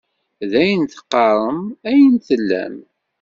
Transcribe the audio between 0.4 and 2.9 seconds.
D ayen teqqarem ay tellam.